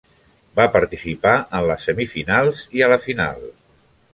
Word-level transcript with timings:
Va 0.59 0.63
participar 0.75 1.35
en 1.59 1.67
les 1.73 1.85
semifinals 1.91 2.65
i 2.81 2.85
a 2.87 2.89
la 2.95 2.99
final. 3.07 3.47